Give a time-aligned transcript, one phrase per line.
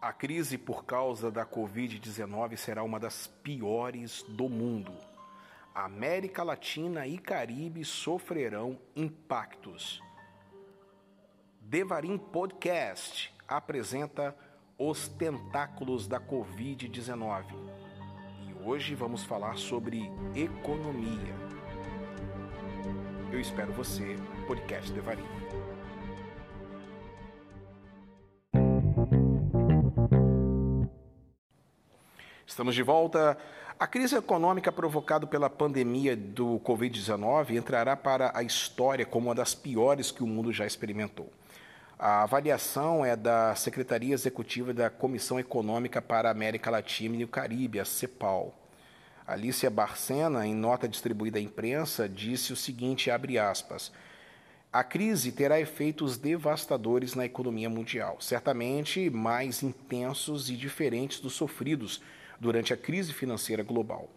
[0.00, 4.96] A crise por causa da Covid-19 será uma das piores do mundo.
[5.74, 10.02] América Latina e Caribe sofrerão impactos.
[11.60, 14.34] Devarim Podcast apresenta
[14.78, 17.44] os tentáculos da Covid-19.
[18.48, 21.34] E hoje vamos falar sobre economia.
[23.30, 25.69] Eu espero você, Podcast Devarim.
[32.50, 33.38] Estamos de volta.
[33.78, 39.54] A crise econômica provocada pela pandemia do Covid-19 entrará para a história como uma das
[39.54, 41.32] piores que o mundo já experimentou.
[41.96, 47.28] A avaliação é da Secretaria Executiva da Comissão Econômica para a América Latina e o
[47.28, 48.52] Caribe, a CEPAL.
[49.24, 53.92] Alicia Barcena, em nota distribuída à imprensa, disse o seguinte, abre aspas,
[54.72, 62.02] a crise terá efeitos devastadores na economia mundial, certamente mais intensos e diferentes dos sofridos
[62.40, 64.08] durante a crise financeira global,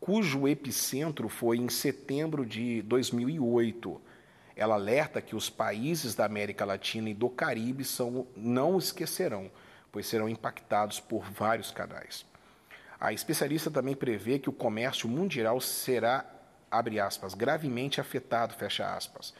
[0.00, 4.00] cujo epicentro foi em setembro de 2008.
[4.56, 9.50] Ela alerta que os países da América Latina e do Caribe são, não esquecerão,
[9.92, 12.26] pois serão impactados por vários canais.
[12.98, 16.26] A especialista também prevê que o comércio mundial será,
[16.70, 19.32] abre aspas, gravemente afetado, fecha aspas,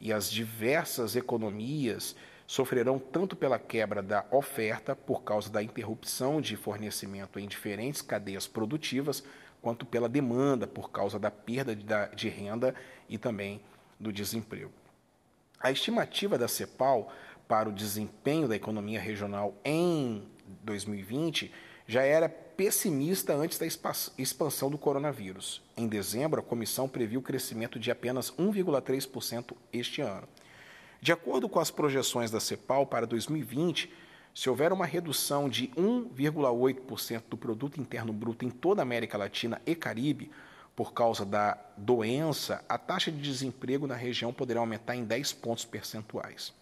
[0.00, 2.14] e as diversas economias
[2.48, 8.46] sofrerão tanto pela quebra da oferta por causa da interrupção de fornecimento em diferentes cadeias
[8.46, 9.22] produtivas,
[9.60, 12.74] quanto pela demanda por causa da perda de renda
[13.06, 13.60] e também
[14.00, 14.72] do desemprego.
[15.60, 17.12] A estimativa da CEPAL
[17.46, 20.26] para o desempenho da economia regional em
[20.62, 21.52] 2020
[21.86, 25.62] já era pessimista antes da expansão do coronavírus.
[25.76, 30.26] Em dezembro, a comissão previu crescimento de apenas 1,3% este ano.
[31.00, 33.90] De acordo com as projeções da CEPAL para 2020,
[34.34, 39.60] se houver uma redução de 1,8% do produto interno bruto em toda a América Latina
[39.66, 40.30] e Caribe
[40.74, 45.64] por causa da doença, a taxa de desemprego na região poderá aumentar em 10 pontos
[45.64, 46.52] percentuais.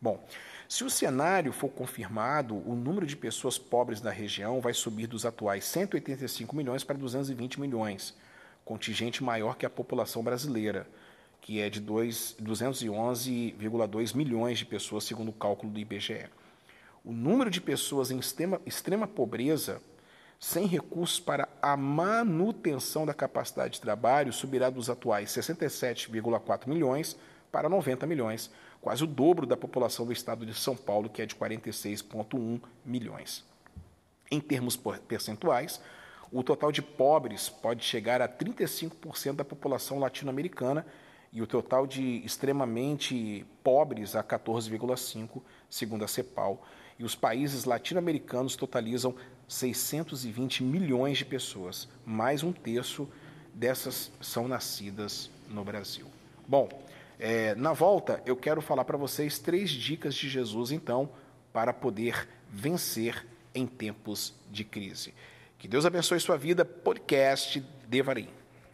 [0.00, 0.22] Bom,
[0.68, 5.24] se o cenário for confirmado, o número de pessoas pobres na região vai subir dos
[5.24, 8.14] atuais 185 milhões para 220 milhões,
[8.64, 10.86] contingente maior que a população brasileira
[11.46, 16.26] que é de 211,2 milhões de pessoas, segundo o cálculo do IBGE.
[17.04, 19.80] O número de pessoas em extrema, extrema pobreza,
[20.40, 27.16] sem recursos para a manutenção da capacidade de trabalho, subirá dos atuais 67,4 milhões
[27.52, 31.26] para 90 milhões, quase o dobro da população do estado de São Paulo, que é
[31.26, 33.44] de 46,1 milhões.
[34.32, 34.76] Em termos
[35.06, 35.80] percentuais,
[36.32, 40.84] o total de pobres pode chegar a 35% da população latino-americana
[41.36, 46.64] e o total de extremamente pobres a 14,5, segundo a CEPAL.
[46.98, 49.14] E os países latino-americanos totalizam
[49.46, 53.06] 620 milhões de pessoas, mais um terço
[53.52, 56.06] dessas são nascidas no Brasil.
[56.48, 56.70] Bom,
[57.18, 61.10] é, na volta eu quero falar para vocês três dicas de Jesus, então,
[61.52, 65.12] para poder vencer em tempos de crise.
[65.58, 66.64] Que Deus abençoe sua vida.
[66.64, 68.45] Podcast Devarim.